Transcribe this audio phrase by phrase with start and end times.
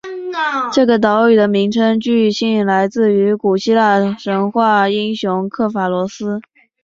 [0.73, 6.41] 这个岛屿的名称据信来自于古希腊神话英雄刻法罗斯。